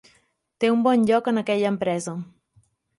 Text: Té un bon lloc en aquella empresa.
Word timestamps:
Té 0.63 0.71
un 0.77 0.81
bon 0.89 1.05
lloc 1.11 1.31
en 1.33 1.43
aquella 1.45 1.71
empresa. 1.77 2.21